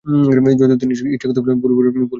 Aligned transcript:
যদিও 0.61 0.77
তিনি 0.81 0.91
ইচ্ছাকৃতভাবে 1.07 1.59
ভুল 1.61 1.71
বিবরণ 1.71 1.91
দিতেন 1.91 2.01
না। 2.01 2.09